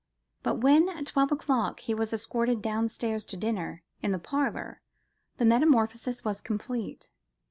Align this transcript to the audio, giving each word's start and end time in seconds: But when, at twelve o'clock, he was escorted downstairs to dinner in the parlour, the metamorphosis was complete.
But 0.41 0.55
when, 0.55 0.89
at 0.89 1.05
twelve 1.05 1.31
o'clock, 1.31 1.81
he 1.81 1.93
was 1.93 2.11
escorted 2.11 2.59
downstairs 2.63 3.23
to 3.27 3.37
dinner 3.37 3.83
in 4.01 4.11
the 4.11 4.17
parlour, 4.17 4.81
the 5.37 5.45
metamorphosis 5.45 6.25
was 6.25 6.41
complete. 6.41 7.11